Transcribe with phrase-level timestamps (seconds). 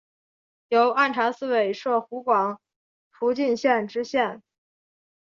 [0.69, 2.59] 由按察司委摄湖广
[3.11, 4.41] 蒲圻县知县。